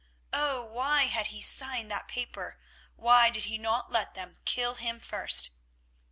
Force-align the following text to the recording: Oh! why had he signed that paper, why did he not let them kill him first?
Oh! 0.33 0.63
why 0.63 1.03
had 1.03 1.27
he 1.27 1.41
signed 1.41 1.91
that 1.91 2.07
paper, 2.07 2.59
why 2.95 3.29
did 3.29 3.43
he 3.43 3.59
not 3.59 3.91
let 3.91 4.15
them 4.15 4.37
kill 4.45 4.73
him 4.73 4.99
first? 4.99 5.51